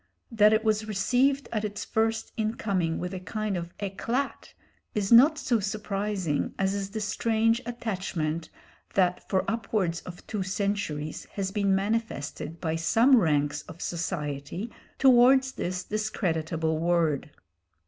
[0.31, 4.51] That it was received at its first incoming with a kind of éclat
[4.95, 8.49] is not so surprising as is the strange attachment
[8.95, 15.51] that for upwards of two centuries has been manifested by some ranks of society towards
[15.51, 17.29] this discreditable word.